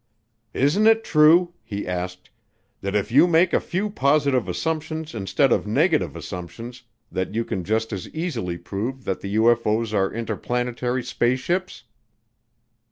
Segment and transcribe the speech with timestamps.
[0.55, 2.31] "Isn't it true," he asked,
[2.81, 6.81] "that if you make a few positive assumptions instead of negative assumptions
[7.13, 11.83] you can just as easily prove that the UFO's are interplanetary spaceships?